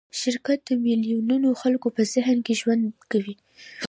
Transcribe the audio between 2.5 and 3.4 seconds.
ژوند کوي.